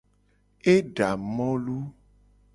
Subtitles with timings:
[0.73, 1.79] E da molu.